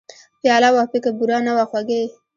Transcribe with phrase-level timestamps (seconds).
[0.41, 2.01] پیاله وه پکې بوره نه وه خوږې!